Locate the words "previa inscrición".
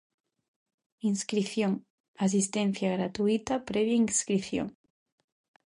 3.65-4.75